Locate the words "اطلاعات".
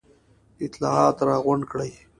0.65-1.17